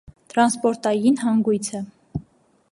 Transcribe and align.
Տրանսպորտային 0.33 1.19
հանգոյց 1.27 1.71
է։ 1.81 1.85